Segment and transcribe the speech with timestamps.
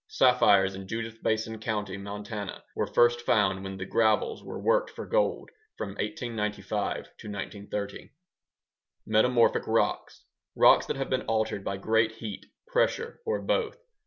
[0.07, 5.05] Sapphires in Judith Basin County, Montana, were first found when the gravels were worked for
[5.05, 8.09] gold from 1895 to 1930.
[9.07, 13.77] _Metamorphic rocks_ŌĆörocks that have been altered by great heat, pressure, or both.